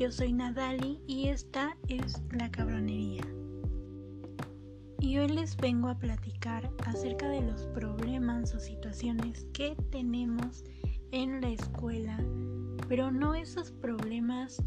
[0.00, 3.22] yo soy Nadali y esta es La Cabronería.
[4.98, 10.64] Y hoy les vengo a platicar acerca de los problemas o situaciones que tenemos
[11.12, 12.18] en la escuela,
[12.88, 14.62] pero no esos problemas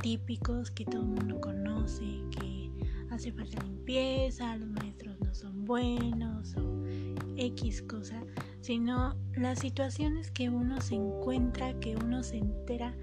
[0.00, 2.70] típicos que todo el mundo conoce, que
[3.10, 6.84] hace falta limpieza, los maestros no son buenos o
[7.36, 8.22] X cosa,
[8.60, 12.94] sino las situaciones que uno se encuentra, que uno se entera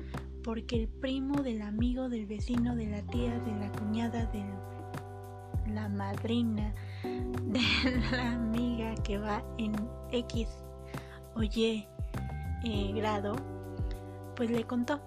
[0.46, 4.46] porque el primo del amigo, del vecino, de la tía, de la cuñada, de
[5.74, 6.72] la madrina,
[7.04, 7.62] de
[8.12, 9.74] la amiga que va en
[10.12, 10.48] X
[11.34, 11.88] o Y
[12.64, 13.36] eh, grado,
[14.36, 15.02] pues le contó.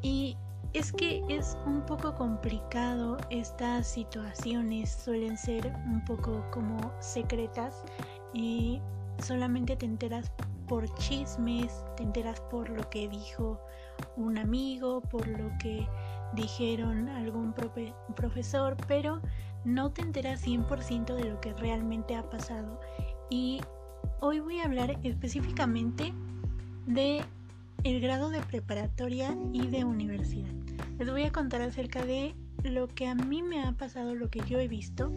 [0.00, 0.36] Y
[0.74, 7.82] es que es un poco complicado, estas situaciones suelen ser un poco como secretas
[8.32, 8.80] y
[9.18, 10.30] solamente te enteras
[10.68, 13.60] por chismes, te enteras por lo que dijo
[14.16, 15.86] un amigo, por lo que
[16.34, 17.54] dijeron algún
[18.14, 19.20] profesor, pero
[19.64, 22.80] no te enteras 100% de lo que realmente ha pasado.
[23.30, 23.60] Y
[24.20, 26.12] hoy voy a hablar específicamente
[26.86, 27.22] de
[27.84, 30.50] el grado de preparatoria y de universidad.
[30.98, 34.40] Les voy a contar acerca de lo que a mí me ha pasado, lo que
[34.46, 35.10] yo he visto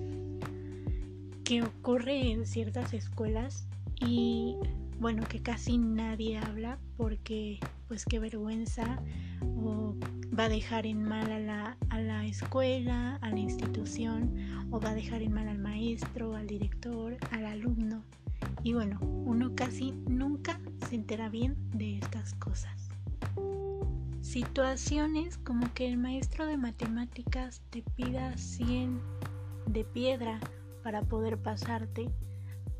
[1.43, 3.67] que ocurre en ciertas escuelas
[3.99, 4.55] y
[5.03, 7.59] bueno, que casi nadie habla porque
[7.89, 9.01] pues qué vergüenza
[9.41, 9.97] o
[10.39, 14.33] va a dejar en mal a la, a la escuela, a la institución
[14.71, 18.01] o va a dejar en mal al maestro, al director, al alumno.
[18.63, 22.87] Y bueno, uno casi nunca se entera bien de estas cosas.
[24.21, 29.01] Situaciones como que el maestro de matemáticas te pida 100
[29.67, 30.39] de piedra
[30.81, 32.09] para poder pasarte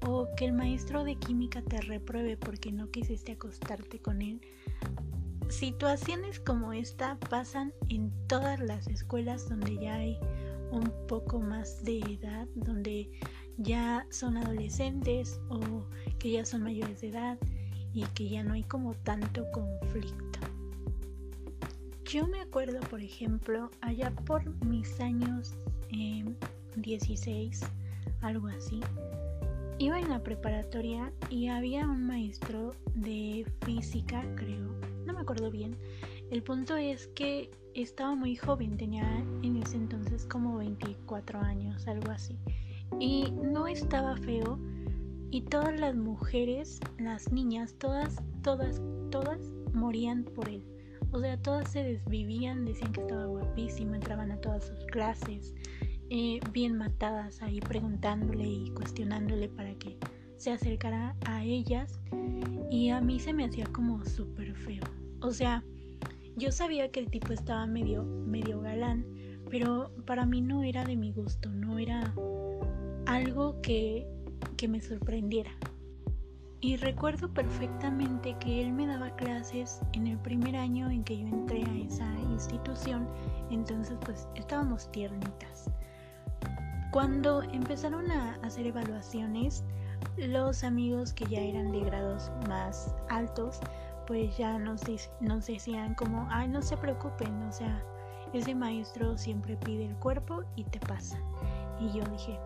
[0.06, 4.42] o que el maestro de química te repruebe porque no quisiste acostarte con él.
[5.50, 10.18] Situaciones como esta pasan en todas las escuelas donde ya hay
[10.72, 13.10] un poco más de edad, donde
[13.58, 15.60] ya son adolescentes o
[16.20, 17.38] que ya son mayores de edad
[17.94, 20.40] y que ya no hay como tanto conflicto.
[22.06, 25.56] Yo me acuerdo, por ejemplo, allá por mis años
[26.76, 27.62] 16,
[28.22, 28.82] algo así,
[29.84, 34.74] iba en la preparatoria y había un maestro de física, creo,
[35.06, 35.76] no me acuerdo bien.
[36.32, 39.06] El punto es que estaba muy joven, tenía
[39.42, 42.38] en ese entonces como 24 años, algo así.
[42.98, 44.58] Y no estaba feo
[45.32, 49.42] y todas las mujeres, las niñas, todas, todas, todas
[49.74, 50.64] morían por él.
[51.12, 55.54] O sea, todas se desvivían, decían que estaba guapísimo, entraban a todas sus clases,
[56.16, 59.98] eh, bien matadas ahí preguntándole y cuestionándole para que
[60.38, 62.00] se acercara a ellas.
[62.70, 64.84] Y a mí se me hacía como súper feo.
[65.22, 65.64] O sea,
[66.36, 69.08] yo sabía que el tipo estaba medio, medio galán,
[69.50, 72.14] pero para mí no era de mi gusto, no era
[73.08, 74.06] algo que,
[74.56, 75.50] que me sorprendiera.
[76.62, 81.28] Y recuerdo perfectamente que él me daba clases en el primer año en que yo
[81.28, 83.08] entré a esa institución,
[83.50, 85.72] entonces pues estábamos tiernitas.
[86.94, 89.64] Cuando empezaron a hacer evaluaciones,
[90.16, 93.60] los amigos que ya eran de grados más altos,
[94.06, 94.82] pues ya nos,
[95.20, 97.84] nos decían como, ay, no se preocupen, o sea,
[98.32, 101.18] ese maestro siempre pide el cuerpo y te pasa.
[101.80, 102.40] Y yo dije,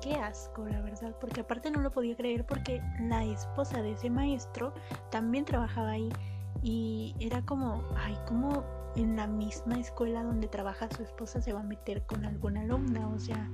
[0.00, 4.10] qué asco, la verdad, porque aparte no lo podía creer porque la esposa de ese
[4.10, 4.72] maestro
[5.10, 6.08] también trabajaba ahí
[6.62, 8.62] y era como, ay, como
[8.96, 13.08] en la misma escuela donde trabaja su esposa se va a meter con alguna alumna,
[13.08, 13.48] o sea,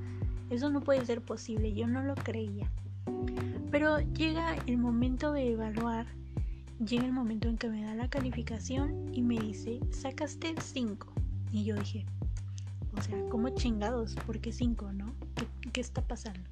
[0.51, 2.71] eso no puede ser posible, yo no lo creía.
[3.71, 6.07] Pero llega el momento de evaluar,
[6.85, 11.07] llega el momento en que me da la calificación y me dice, sacaste 5.
[11.53, 12.07] Y yo dije,
[12.97, 14.15] o sea, ¿cómo chingados?
[14.27, 15.15] ¿Por qué 5, no?
[15.35, 16.49] ¿Qué, ¿Qué está pasando?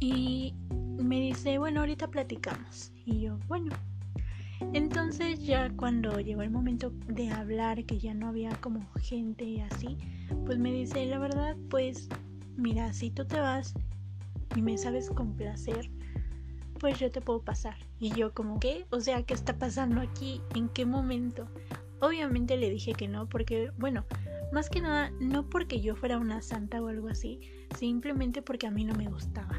[0.00, 2.92] Y me dice, bueno, ahorita platicamos.
[3.06, 3.72] Y yo, bueno.
[4.72, 9.98] Entonces ya cuando llegó el momento de hablar, que ya no había como gente así,
[10.46, 12.08] pues me dice, la verdad, pues
[12.56, 13.74] mira, si tú te vas
[14.56, 15.90] y me sabes complacer,
[16.78, 17.76] pues yo te puedo pasar.
[17.98, 18.86] Y yo como, ¿qué?
[18.90, 20.40] O sea, ¿qué está pasando aquí?
[20.54, 21.48] ¿En qué momento?
[22.00, 24.04] Obviamente le dije que no, porque, bueno,
[24.52, 27.40] más que nada, no porque yo fuera una santa o algo así,
[27.78, 29.56] simplemente porque a mí no me gustaba.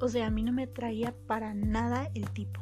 [0.00, 2.60] O sea, a mí no me traía para nada el tipo.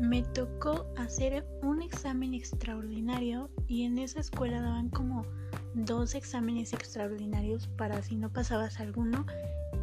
[0.00, 5.24] Me tocó hacer un examen extraordinario y en esa escuela daban como
[5.74, 9.26] dos exámenes extraordinarios para si no pasabas alguno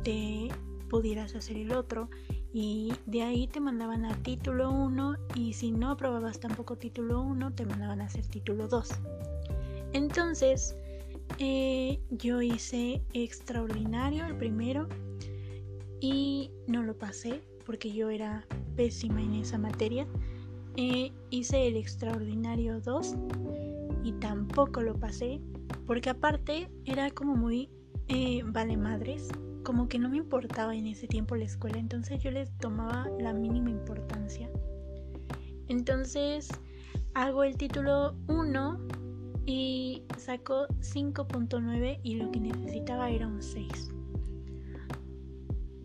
[0.03, 0.49] te
[0.89, 2.09] pudieras hacer el otro
[2.53, 7.53] y de ahí te mandaban a título 1 y si no aprobabas tampoco título 1
[7.53, 8.89] te mandaban a hacer título 2.
[9.93, 10.75] Entonces
[11.39, 14.89] eh, yo hice extraordinario el primero
[16.01, 20.07] y no lo pasé porque yo era pésima en esa materia.
[20.75, 23.15] Eh, hice el extraordinario 2
[24.03, 25.41] y tampoco lo pasé
[25.85, 27.69] porque aparte era como muy
[28.07, 29.27] eh, vale madres
[29.63, 33.33] como que no me importaba en ese tiempo la escuela, entonces yo les tomaba la
[33.33, 34.49] mínima importancia.
[35.67, 36.49] Entonces
[37.13, 38.79] hago el título 1
[39.45, 43.91] y saco 5.9 y lo que necesitaba era un 6.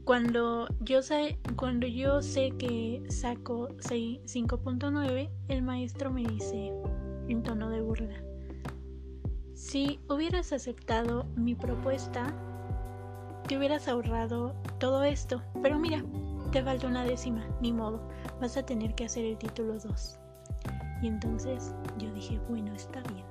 [0.06, 6.73] Cuando yo, sé, cuando yo sé que saco 5.9, el maestro me dice
[7.26, 8.14] en tono de burla,
[9.53, 12.32] si hubieras aceptado mi propuesta,
[13.49, 15.43] te hubieras ahorrado todo esto.
[15.61, 16.05] Pero mira,
[16.53, 18.08] te falta una décima, ni modo,
[18.41, 20.20] vas a tener que hacer el título 2.
[21.03, 23.26] Y entonces yo dije, bueno, está bien.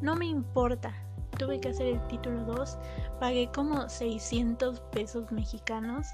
[0.00, 0.92] No me importa,
[1.34, 2.78] tuve que hacer el título 2,
[3.20, 6.08] pagué como 600 pesos mexicanos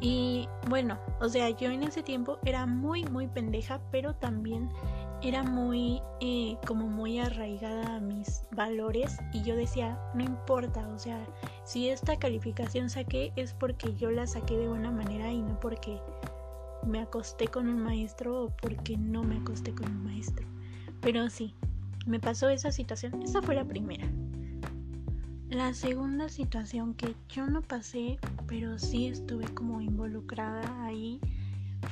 [0.00, 4.68] y bueno, o sea, yo en ese tiempo era muy, muy pendeja, pero también
[5.22, 10.98] era muy, eh, como muy arraigada a mis valores y yo decía, no importa, o
[10.98, 11.24] sea,
[11.64, 15.98] si esta calificación saqué es porque yo la saqué de buena manera y no porque
[16.86, 20.46] me acosté con un maestro o porque no me acosté con un maestro.
[21.00, 21.54] Pero sí,
[22.06, 24.06] me pasó esa situación, esa fue la primera.
[25.50, 31.20] La segunda situación que yo no pasé, pero sí estuve como involucrada ahí,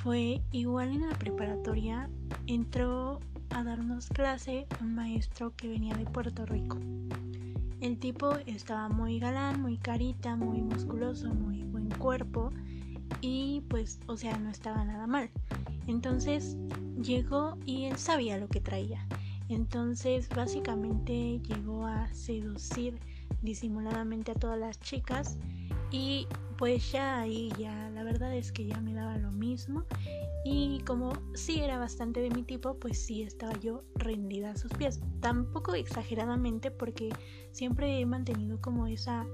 [0.02, 2.08] fue igual en la preparatoria
[2.46, 3.20] entró
[3.50, 6.78] a darnos clase un maestro que venía de Puerto Rico.
[7.80, 12.50] El tipo estaba muy galán, muy carita, muy musculoso, muy buen cuerpo
[13.20, 15.30] y pues, o sea, no estaba nada mal.
[15.86, 16.56] Entonces
[17.00, 19.06] llegó y él sabía lo que traía.
[19.48, 22.98] Entonces básicamente llegó a seducir
[23.42, 25.38] disimuladamente a todas las chicas
[25.90, 29.84] y pues ya ahí ya la verdad es que ya me daba lo mismo
[30.44, 34.72] y como sí era bastante de mi tipo pues sí estaba yo rendida a sus
[34.72, 35.00] pies.
[35.20, 37.10] Tampoco exageradamente porque
[37.52, 39.26] siempre he mantenido como esa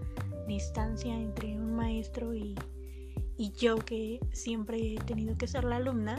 [0.47, 2.55] distancia entre un maestro y,
[3.39, 6.19] y yo que siempre he tenido que ser la alumna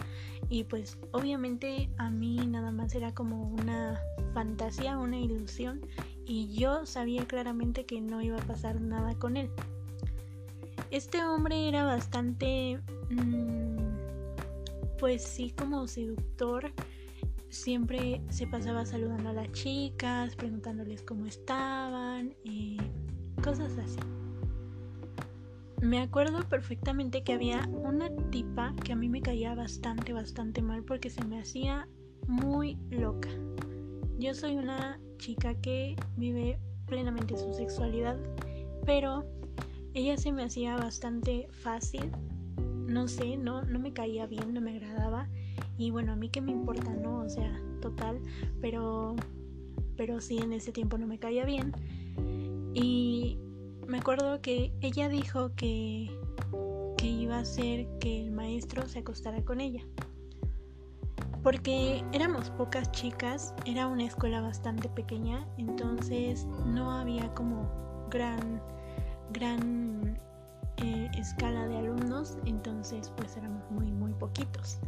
[0.50, 4.00] y pues obviamente a mí nada más era como una
[4.34, 5.82] fantasía, una ilusión
[6.30, 9.50] y yo sabía claramente que no iba a pasar nada con él.
[10.92, 12.80] Este hombre era bastante,
[13.10, 13.78] mm,
[15.00, 16.72] pues sí, como seductor.
[17.50, 22.78] Siempre se pasaba saludando a las chicas, preguntándoles cómo estaban y
[23.44, 23.98] cosas así.
[25.82, 30.84] Me acuerdo perfectamente que había una tipa que a mí me caía bastante, bastante mal
[30.84, 31.88] porque se me hacía
[32.28, 33.30] muy loca.
[34.20, 38.18] Yo soy una chica que vive plenamente su sexualidad,
[38.86, 39.24] pero
[39.94, 42.12] ella se me hacía bastante fácil,
[42.58, 45.30] no sé, no, no me caía bien, no me agradaba.
[45.78, 47.20] Y bueno, a mí que me importa, ¿no?
[47.20, 48.20] O sea, total,
[48.60, 49.16] pero,
[49.96, 51.72] pero sí en ese tiempo no me caía bien.
[52.74, 53.38] Y
[53.88, 56.12] me acuerdo que ella dijo que,
[56.98, 59.86] que iba a hacer que el maestro se acostara con ella.
[61.44, 67.66] Porque éramos pocas chicas, era una escuela bastante pequeña, entonces no había como
[68.10, 68.62] gran
[69.32, 70.20] gran
[70.78, 74.80] eh, escala de alumnos, entonces pues éramos muy muy poquitos.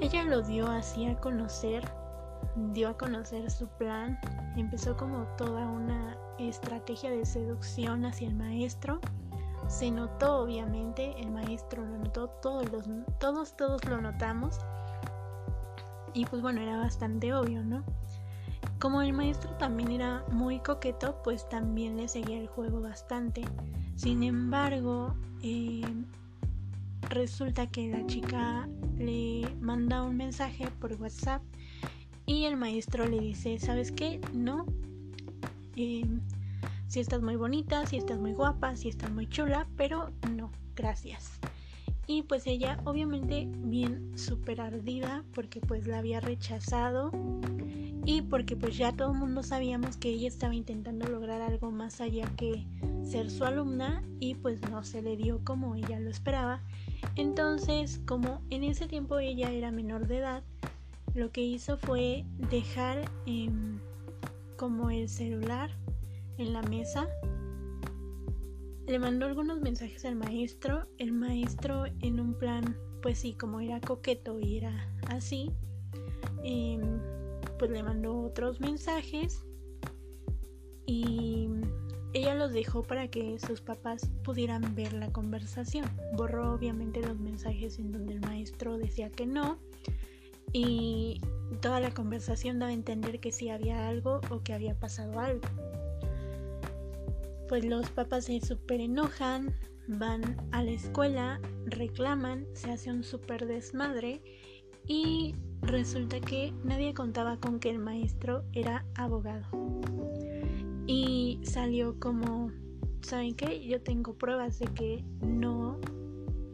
[0.00, 1.82] Ella lo dio así a conocer,
[2.72, 4.18] dio a conocer su plan,
[4.56, 9.00] empezó como toda una estrategia de seducción hacia el maestro.
[9.68, 12.66] Se notó obviamente, el maestro lo notó, todos,
[13.18, 14.58] todos, todos lo notamos.
[16.14, 17.84] Y pues bueno, era bastante obvio, ¿no?
[18.78, 23.42] Como el maestro también era muy coqueto, pues también le seguía el juego bastante.
[23.96, 25.82] Sin embargo, eh,
[27.10, 31.42] resulta que la chica le manda un mensaje por WhatsApp
[32.26, 34.20] y el maestro le dice, ¿sabes qué?
[34.32, 34.66] No.
[35.76, 36.04] Eh,
[36.88, 41.40] si estás muy bonita, si estás muy guapa, si estás muy chula, pero no, gracias.
[42.06, 47.10] Y pues ella obviamente bien súper ardida porque pues la había rechazado
[48.06, 52.00] y porque pues ya todo el mundo sabíamos que ella estaba intentando lograr algo más
[52.00, 52.66] allá que
[53.02, 56.60] ser su alumna y pues no se le dio como ella lo esperaba.
[57.16, 60.42] Entonces, como en ese tiempo ella era menor de edad,
[61.14, 63.78] lo que hizo fue dejar em,
[64.56, 65.70] como el celular
[66.38, 67.08] en la mesa
[68.86, 70.86] le mandó algunos mensajes al maestro.
[70.98, 75.50] El maestro en un plan, pues sí, como era coqueto y era así,
[76.42, 77.00] em,
[77.58, 79.44] pues le mandó otros mensajes
[80.86, 81.48] y
[82.12, 85.86] ella los dejó para que sus papás pudieran ver la conversación.
[86.16, 89.58] Borró obviamente los mensajes en donde el maestro decía que no
[90.52, 91.20] y
[91.60, 95.48] toda la conversación daba a entender que sí había algo o que había pasado algo.
[97.48, 99.54] Pues los papás se súper enojan,
[99.86, 104.22] van a la escuela, reclaman, se hace un súper desmadre
[104.86, 109.46] y resulta que nadie contaba con que el maestro era abogado.
[110.86, 112.50] Y salió como,
[113.02, 113.66] ¿saben qué?
[113.66, 115.80] Yo tengo pruebas de que no,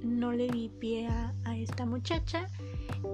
[0.05, 2.47] no le di pie a, a esta muchacha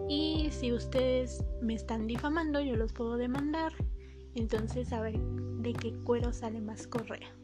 [0.09, 3.73] y si ustedes me están difamando yo los puedo demandar.
[4.35, 7.35] Entonces a ver de qué cuero sale más correa.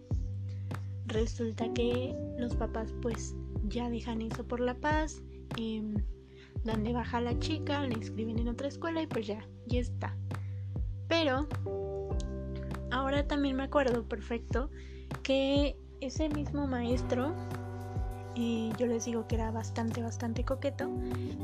[1.06, 3.34] Resulta que los papás pues
[3.68, 5.22] ya dejan eso por la paz.
[5.58, 5.82] Eh,
[6.64, 10.16] dan de baja la chica, le inscriben en otra escuela y pues ya, ya está.
[11.08, 11.48] Pero
[12.90, 14.70] ahora también me acuerdo perfecto
[15.22, 17.34] que ese mismo maestro,
[18.34, 20.90] y yo les digo que era bastante, bastante coqueto,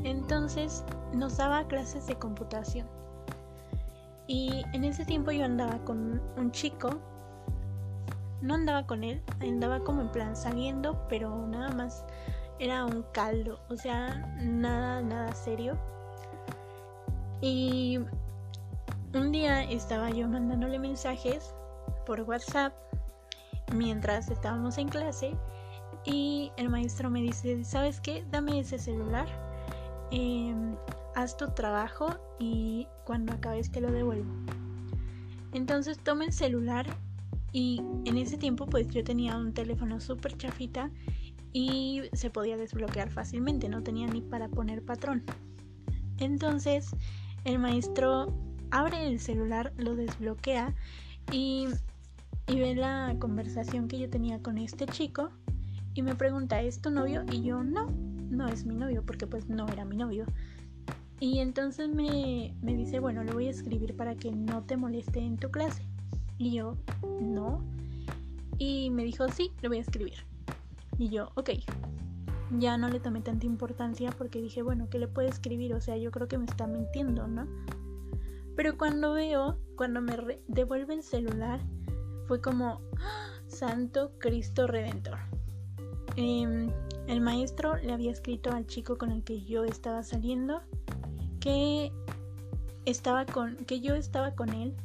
[0.03, 2.87] entonces nos daba clases de computación.
[4.27, 7.01] Y en ese tiempo yo andaba con un chico,
[8.41, 12.05] no andaba con él, andaba como en plan saliendo, pero nada más
[12.59, 15.77] era un caldo, o sea, nada, nada serio.
[17.41, 17.99] Y
[19.13, 21.53] un día estaba yo mandándole mensajes
[22.05, 22.73] por WhatsApp
[23.73, 25.33] mientras estábamos en clase
[26.05, 28.25] y el maestro me dice, ¿sabes qué?
[28.31, 29.27] Dame ese celular,
[30.11, 30.75] em,
[31.15, 34.31] haz tu trabajo y cuando acabes te lo devuelvo.
[35.53, 36.85] Entonces toma el celular
[37.51, 40.91] y en ese tiempo pues yo tenía un teléfono súper chafita
[41.51, 45.23] y se podía desbloquear fácilmente, no tenía ni para poner patrón.
[46.17, 46.91] Entonces
[47.43, 48.33] el maestro
[48.71, 50.75] abre el celular, lo desbloquea
[51.31, 51.67] y,
[52.47, 55.29] y ve la conversación que yo tenía con este chico
[55.95, 57.23] y me pregunta, ¿es tu novio?
[57.31, 57.89] Y yo no,
[58.29, 60.25] no es mi novio porque pues no era mi novio.
[61.19, 65.19] Y entonces me, me dice, bueno, le voy a escribir para que no te moleste
[65.19, 65.83] en tu clase.
[66.39, 66.77] Y yo,
[67.21, 67.61] no.
[68.57, 70.25] Y me dijo, sí, le voy a escribir.
[70.97, 71.51] Y yo, ok.
[72.57, 75.75] Ya no le tomé tanta importancia porque dije, bueno, ¿qué le puede escribir?
[75.75, 77.45] O sea, yo creo que me está mintiendo, ¿no?
[78.55, 80.17] Pero cuando veo, cuando me
[80.47, 81.59] devuelve el celular,
[82.25, 83.29] fue como, ¡Ah!
[83.49, 85.17] Santo Cristo Redentor.
[86.15, 86.71] Em,
[87.07, 90.61] el maestro le había escrito al chico con el que yo estaba saliendo
[91.39, 91.91] que
[92.85, 94.75] estaba con que yo estaba con él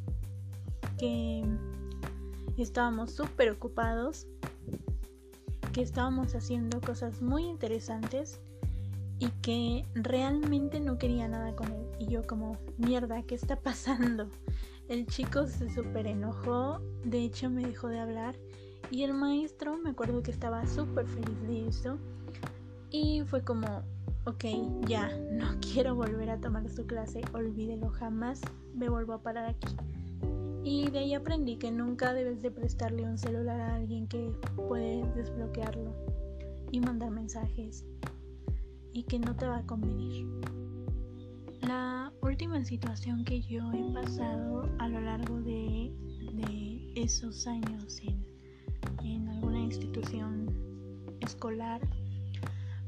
[2.56, 4.26] estábamos súper ocupados
[5.72, 8.40] que estábamos haciendo cosas muy interesantes
[9.18, 11.86] y que realmente no quería nada con él.
[11.98, 14.28] Y yo como, mierda, ¿qué está pasando?
[14.88, 18.36] El chico se súper enojó, de hecho me dejó de hablar
[18.90, 21.98] y el maestro me acuerdo que estaba súper feliz de eso
[22.90, 23.82] y fue como,
[24.24, 24.44] ok,
[24.86, 28.40] ya, no quiero volver a tomar su clase, olvídelo, jamás
[28.74, 29.74] me vuelvo a parar aquí.
[30.64, 35.04] Y de ahí aprendí que nunca debes de prestarle un celular a alguien que puede
[35.14, 35.94] desbloquearlo
[36.72, 37.84] y mandar mensajes
[38.94, 40.26] y que no te va a convenir.
[41.60, 45.92] La última situación que yo he pasado a lo largo de,
[46.96, 48.24] esos años en,
[49.04, 50.46] en alguna institución
[51.20, 51.80] escolar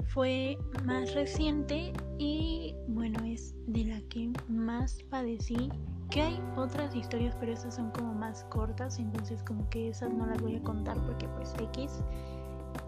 [0.06, 5.68] fue más reciente y bueno es de la que más padecí
[6.10, 10.26] que hay otras historias, pero esas son como más cortas, entonces como que esas no
[10.26, 12.00] las voy a contar porque pues X.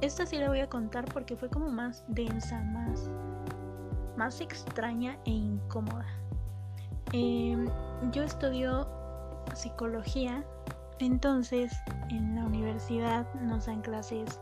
[0.01, 3.11] Esta sí la voy a contar porque fue como más densa, más,
[4.17, 6.07] más extraña e incómoda.
[7.13, 7.67] Em,
[8.13, 8.87] yo estudio
[9.55, 10.45] psicología,
[11.01, 11.73] entonces
[12.11, 14.41] en la universidad nos dan clases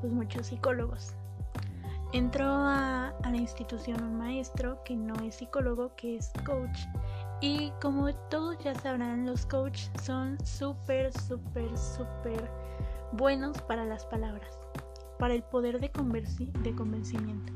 [0.00, 1.14] pues muchos psicólogos.
[2.12, 6.78] Entró a, a la institución un maestro que no es psicólogo, que es coach
[7.40, 12.50] y como todos ya sabrán, los coaches son súper, súper, súper
[13.12, 14.58] buenos para las palabras,
[15.18, 15.90] para el poder de,
[16.62, 17.52] de convencimiento.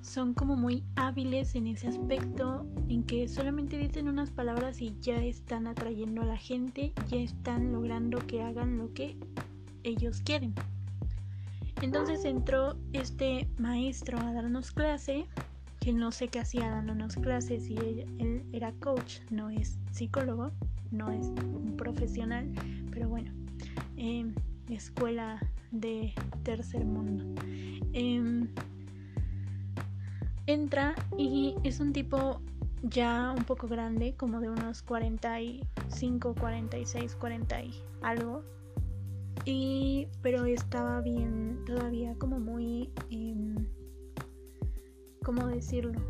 [0.00, 5.16] Son como muy hábiles en ese aspecto, en que solamente dicen unas palabras y ya
[5.16, 9.16] están atrayendo a la gente, ya están logrando que hagan lo que
[9.82, 10.54] ellos quieren.
[11.82, 15.26] Entonces entró este maestro a darnos clase
[15.92, 20.50] no sé qué hacía dándonos clases y él, era coach, no es psicólogo,
[20.90, 22.50] no es un profesional,
[22.90, 23.32] pero bueno,
[23.96, 24.34] em,
[24.68, 25.40] escuela
[25.70, 27.24] de tercer mundo.
[27.92, 28.48] Em,
[30.46, 32.40] entra y es un tipo
[32.82, 38.42] ya un poco grande, como de unos 45, 46, 40 y algo.
[39.44, 43.34] Y, pero estaba bien, todavía como muy, eh,
[45.28, 46.00] ¿cómo decirlo?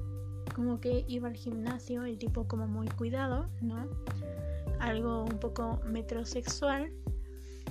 [0.55, 3.89] Como que iba al gimnasio, el tipo como muy cuidado, ¿no?
[4.79, 6.93] Algo un poco metrosexual.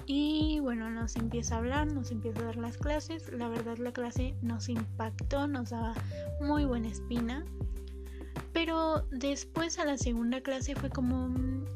[0.05, 3.31] Y bueno, nos empieza a hablar, nos empieza a dar las clases.
[3.31, 5.93] La verdad la clase nos impactó, nos daba
[6.41, 7.45] muy buena espina.
[8.51, 11.33] Pero después a la segunda clase fue como,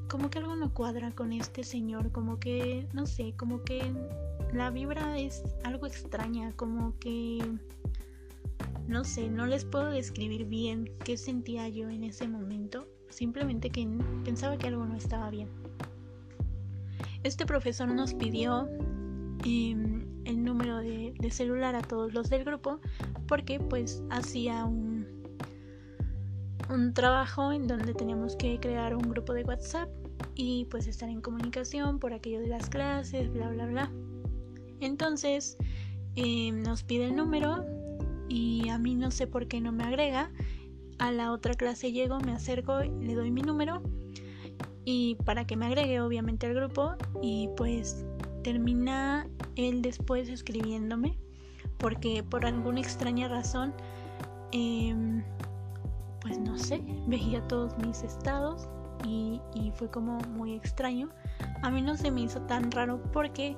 [0.09, 3.93] como que algo no cuadra con este señor, como que, no sé, como que
[4.51, 7.39] la vibra es algo extraña, como que,
[8.87, 13.87] no sé, no les puedo describir bien qué sentía yo en ese momento, simplemente que
[14.23, 15.49] pensaba que algo no estaba bien.
[17.23, 18.67] Este profesor nos pidió
[19.45, 22.79] em, el número de, celular a todos los del grupo
[23.27, 25.21] porque pues hacía un
[26.69, 29.89] un trabajo en donde teníamos que crear un grupo de WhatsApp
[30.35, 33.91] y pues estar en comunicación por aquello de las clases, bla, bla, bla.
[34.79, 35.57] Entonces
[36.15, 37.65] em, nos pide el número
[38.31, 40.31] y a mí no sé por qué no me agrega.
[40.99, 43.81] A la otra clase llego, me acerco, le doy mi número
[44.85, 48.05] y para que me agregue obviamente al grupo y pues
[48.43, 51.17] termina él después escribiéndome
[51.77, 53.73] porque por alguna extraña razón
[54.51, 54.95] eh,
[56.21, 58.67] pues no sé, veía todos mis estados
[59.05, 59.41] y,
[59.75, 61.09] fue como muy extraño.
[61.63, 63.55] A mí no se me hizo tan raro porque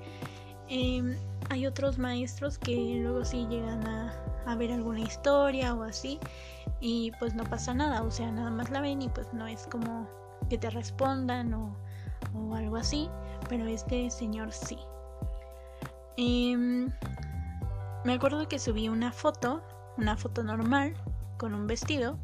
[0.70, 1.16] em,
[1.50, 6.20] hay otros maestros que luego sí llegan a, ver alguna historia o así
[6.80, 9.66] y pues no pasa nada, o sea, nada más la ven y pues no es
[9.68, 10.08] como
[10.50, 11.76] que te respondan o,
[12.54, 13.10] algo así,
[13.50, 14.78] pero este señor sí.
[16.18, 16.92] Em,
[18.06, 19.64] me acuerdo que subí una foto,
[19.98, 20.94] una foto normal,
[21.38, 22.18] con un vestido,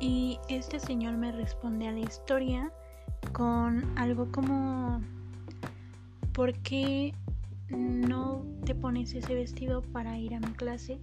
[0.00, 2.72] y este señor me responde a la historia
[3.32, 5.00] con algo como,
[6.32, 7.14] ¿por qué
[7.68, 10.98] no te pones ese vestido para ir a mi clase?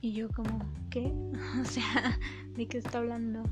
[0.00, 0.58] Y yo como,
[0.90, 1.12] ¿qué?
[1.60, 2.18] o sea,
[2.54, 3.42] ¿de qué está hablando?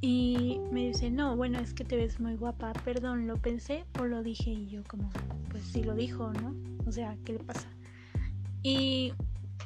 [0.00, 4.04] Y me dice, no, bueno, es que te ves muy guapa, perdón, ¿lo pensé o
[4.04, 4.50] lo dije?
[4.50, 5.10] Y yo como,
[5.50, 6.54] pues sí lo dijo, ¿no?
[6.86, 7.68] O sea, ¿qué le pasa?
[8.62, 9.12] Y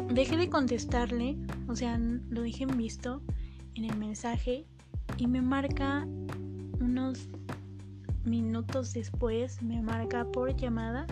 [0.08, 1.36] dejé de contestarle,
[1.68, 3.22] o sea, lo dije en visto
[3.74, 4.66] en el mensaje
[5.16, 6.06] y me marca
[6.80, 7.28] unos
[8.24, 11.06] minutos después, me marca por llamada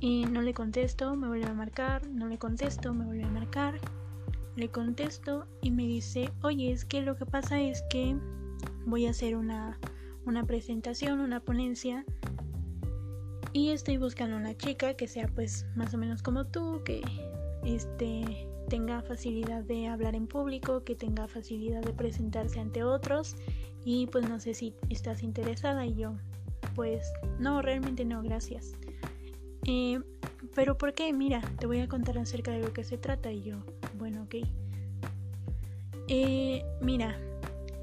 [0.00, 3.80] y no le contesto, me vuelve a marcar, no le contesto, me vuelve a marcar,
[4.56, 8.16] le contesto y me dice, oye, es que lo que pasa es que
[8.86, 9.78] voy a hacer una,
[10.26, 12.04] una presentación, una ponencia
[13.52, 17.02] y estoy buscando una chica que sea pues más o menos como tú, que
[17.64, 23.36] este, tenga facilidad de hablar en público, que tenga facilidad de presentarse ante otros
[23.84, 26.14] y pues no sé si estás interesada y yo
[26.74, 28.72] pues no, realmente no, gracias.
[29.66, 30.00] Eh,
[30.54, 31.12] pero ¿por qué?
[31.12, 33.56] Mira, te voy a contar acerca de lo que se trata y yo,
[33.96, 34.36] bueno, ok.
[36.08, 37.16] Eh, mira,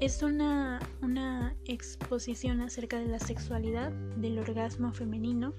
[0.00, 5.54] es una, una exposición acerca de la sexualidad, del orgasmo femenino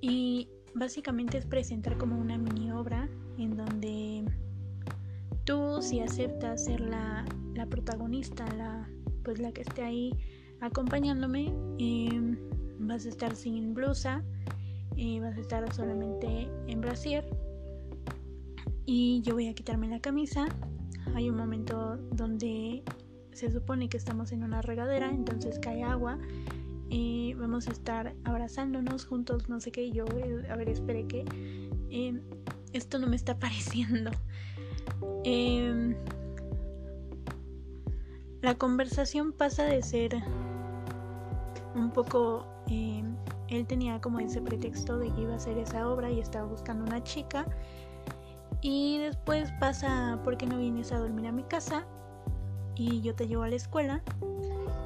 [0.00, 4.24] y básicamente es presentar como una mini obra en donde
[5.44, 7.24] tú si aceptas ser la,
[7.70, 8.88] protagonista, la,
[9.24, 10.12] pues la que esté ahí
[10.60, 12.36] acompañándome, em,
[12.78, 14.22] vas a estar sin blusa,
[14.96, 17.24] eh, vas a estar solamente en brasier
[18.86, 20.46] y yo voy a quitarme la camisa.
[21.14, 22.82] Hay un momento donde
[23.32, 26.18] se supone que estamos en una regadera, entonces cae agua
[26.88, 30.06] y vamos a estar abrazándonos juntos, no sé qué, yo,
[30.50, 31.24] a ver, espere que
[31.90, 32.22] em,
[32.78, 34.10] esto no me está pareciendo.
[35.24, 35.94] Em,
[38.40, 40.16] la conversación pasa de ser
[41.74, 42.46] un poco...
[42.68, 43.16] Em,
[43.48, 46.84] él tenía como ese pretexto de que iba a hacer esa obra y estaba buscando
[46.84, 47.46] una chica.
[48.60, 51.86] Y después pasa, ¿por qué no vienes a dormir a mi casa?
[52.74, 54.02] Y yo te llevo a la escuela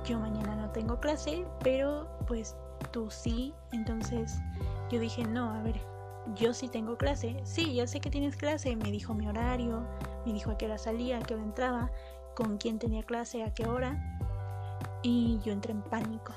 [0.05, 2.57] yo mañana no tengo clase, pero pues
[2.91, 3.55] tú sí.
[3.73, 4.41] Entonces
[4.91, 5.81] yo dije, no, a ver,
[6.37, 7.41] yo sí tengo clase.
[7.45, 8.77] Sí, ya sé que tienes clase.
[8.77, 9.87] Me dijo mi horario,
[10.27, 11.91] me dijo a qué hora salía, a qué hora entraba,
[12.35, 14.19] con quién tenía clase, a qué hora.
[15.03, 16.33] Y yo entré en pánico.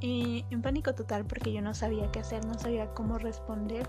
[0.00, 3.88] Eh, en pánico total porque yo no sabía qué hacer, no sabía cómo responder.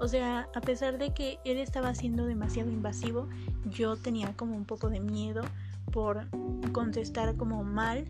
[0.00, 3.28] O sea, a pesar de que él estaba siendo demasiado invasivo,
[3.70, 5.42] yo tenía como un poco de miedo
[5.92, 6.26] por
[6.72, 8.04] contestar como mal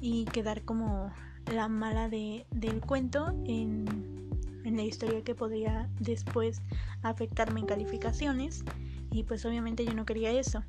[0.00, 1.12] y quedar como
[1.52, 4.17] la mala de, del cuento en,
[4.64, 6.62] en la historia que podría después
[7.02, 8.64] afectarme en calificaciones
[9.10, 10.62] y pues obviamente yo no quería eso.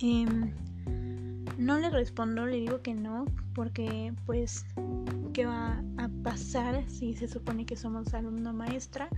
[0.00, 0.52] Em,
[1.58, 4.64] no le respondo, le digo que no, porque pues,
[5.32, 9.08] ¿qué va a pasar si se supone que somos alumno maestra?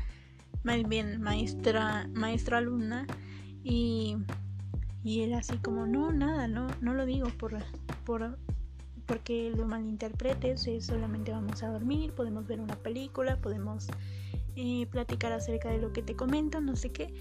[0.63, 3.07] Más bien maestra, maestra alumna
[3.63, 4.17] y,
[5.05, 7.59] y él así como, no, nada, no, no lo digo por,
[8.05, 8.39] por
[9.11, 13.89] porque lo malinterpretes, es solamente vamos a dormir, podemos ver una película, podemos
[14.55, 17.13] eh, platicar acerca de lo que te comento, no sé qué.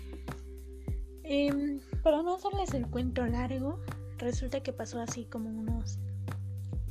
[1.24, 3.80] Em, para no hacerles el cuento largo,
[4.20, 5.98] resulta que pasó así como unos,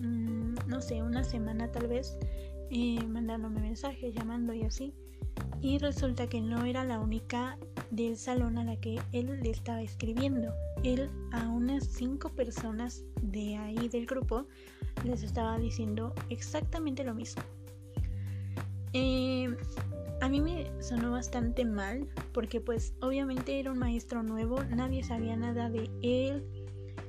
[0.01, 2.19] mm, no sé, una semana tal vez,
[2.71, 4.93] eh, mandándome mensajes, llamando y así.
[5.61, 7.57] Y resulta que no era la única
[7.93, 10.53] del salón a la que él le estaba escribiendo.
[10.83, 14.49] Él a unas cinco personas de ahí del grupo
[15.05, 17.43] les estaba diciendo exactamente lo mismo.
[18.93, 19.55] Eh,
[20.21, 25.37] a mí me sonó bastante mal porque pues obviamente era un maestro nuevo, nadie sabía
[25.37, 26.45] nada de él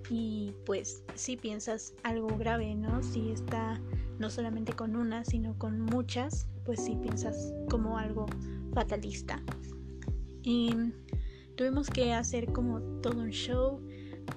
[0.10, 3.02] y pues si piensas algo grave, ¿no?
[3.04, 3.80] Si está
[4.18, 8.26] no solamente con una, sino con muchas, pues si piensas como algo
[8.74, 9.42] fatalista.
[10.44, 10.74] Y
[11.56, 13.82] tuvimos que hacer como todo un show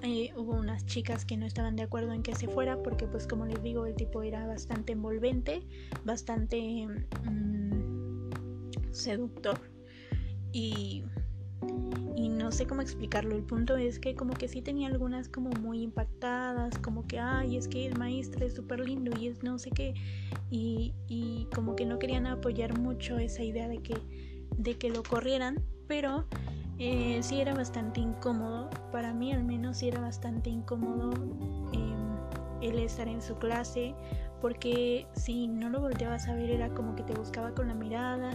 [0.01, 3.27] eh, hubo unas chicas que no estaban de acuerdo en que se fuera porque pues
[3.27, 5.63] como les digo el tipo era bastante envolvente,
[6.03, 6.87] bastante
[7.23, 8.29] mm,
[8.91, 9.59] seductor
[10.51, 11.03] y,
[12.15, 13.35] y no sé cómo explicarlo.
[13.35, 17.57] El punto es que como que sí tenía algunas como muy impactadas, como que ay
[17.57, 19.93] es que el maestro es súper lindo y es no sé qué
[20.49, 23.97] y, y como que no querían apoyar mucho esa idea de que,
[24.57, 26.25] de que lo corrieran, pero
[26.79, 31.11] eh, sí era bastante incómodo, para mí al menos sí era bastante incómodo
[31.73, 32.17] em,
[32.61, 33.95] el estar en su clase,
[34.41, 38.31] porque si no lo volteabas a ver era como que te buscaba con la mirada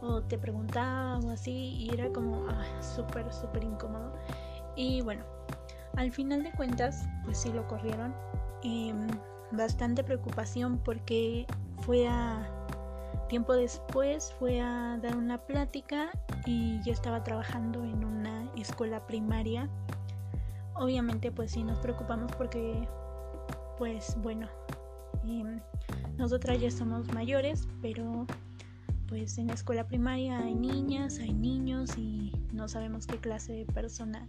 [0.00, 4.12] o te preguntaba o así y era como ah, súper, súper incómodo.
[4.76, 5.24] Y bueno,
[5.96, 8.14] al final de cuentas, pues sí lo corrieron.
[8.62, 9.08] Em,
[9.52, 11.46] bastante preocupación porque
[11.80, 12.48] fue a
[13.30, 16.10] tiempo después fue a dar una plática
[16.46, 19.70] y yo estaba trabajando en una escuela primaria.
[20.74, 22.88] Obviamente pues sí nos preocupamos porque
[23.78, 24.48] pues bueno,
[25.24, 25.60] em,
[26.18, 28.26] nosotras ya somos mayores, pero
[29.06, 33.64] pues en la escuela primaria hay niñas, hay niños y no sabemos qué clase de
[33.64, 34.26] persona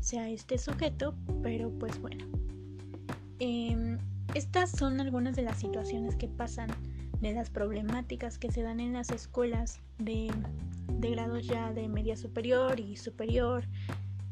[0.00, 2.26] sea este sujeto, pero pues bueno.
[3.38, 3.96] Em,
[4.34, 6.68] estas son algunas de las situaciones que pasan
[7.20, 10.30] de las problemáticas que se dan en las escuelas de,
[10.88, 13.64] grados ya de media superior y superior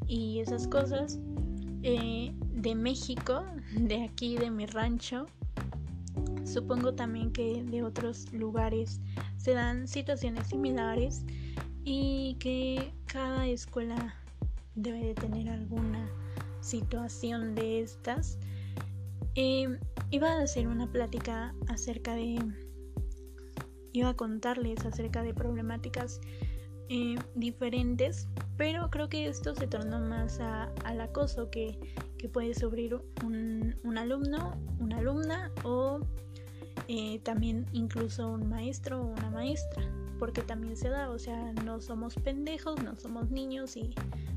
[0.07, 1.19] y esas cosas
[1.83, 5.27] eh, de México, de aquí, de mi rancho.
[6.45, 9.01] Supongo también que de otros lugares
[9.37, 11.25] se dan situaciones similares
[11.85, 14.15] y que cada escuela
[14.75, 16.09] debe de tener alguna
[16.61, 18.39] situación de estas.
[19.35, 19.79] Eh,
[20.11, 22.39] iba a hacer una plática acerca de
[24.07, 26.21] a contarles acerca de problemáticas
[26.91, 31.79] eh, diferentes, pero creo que esto se tornó más al acoso que,
[32.33, 36.01] puede sufrir un, alumno, una alumna o
[36.89, 39.83] eh, también incluso un maestro o una maestra,
[40.19, 43.95] porque también se da, o sea, no somos pendejos, no somos niños y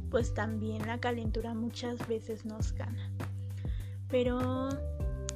[0.09, 3.09] pues también la calentura muchas veces nos gana.
[4.09, 4.69] Pero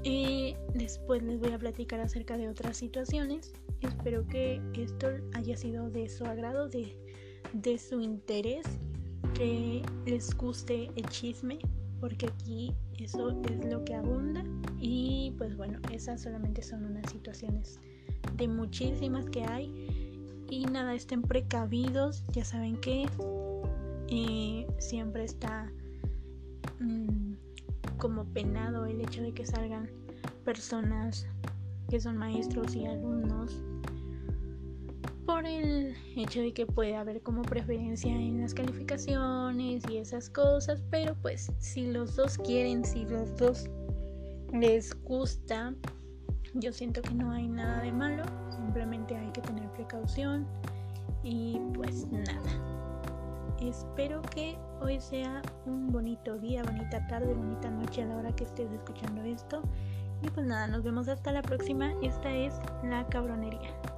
[0.04, 3.54] eh, después les voy a platicar acerca de otras situaciones
[3.88, 6.98] Espero que esto haya sido de su agrado, de,
[7.54, 8.66] de su interés,
[9.34, 11.60] que les guste el chisme,
[12.00, 14.44] porque aquí eso es lo que abunda.
[14.80, 17.80] Y pues bueno, esas solamente son unas situaciones
[18.36, 20.46] de muchísimas que hay.
[20.50, 23.08] Y nada, estén precavidos, ya saben que
[24.10, 25.72] eh, siempre está
[26.80, 27.34] mm,
[27.98, 29.90] como penado el hecho de que salgan
[30.44, 31.28] personas
[31.90, 33.60] que son maestros y alumnos
[35.26, 40.84] por el hecho de que puede haber como preferencia en las calificaciones y esas cosas,
[40.92, 43.70] pero pues si los dos quieren, si los dos
[44.54, 45.74] les gusta,
[46.54, 50.48] yo siento que no hay nada de malo, simplemente hay que tener precaución
[51.24, 52.76] y pues nada.
[53.60, 58.44] Espero que hoy sea un bonito día, bonita tarde, bonita noche a la hora que
[58.44, 59.62] estés escuchando esto.
[60.22, 61.94] Y pues nada, nos vemos hasta la próxima.
[62.02, 63.95] Esta es la cabronería.